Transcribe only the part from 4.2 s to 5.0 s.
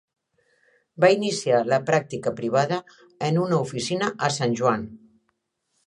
a San Juan.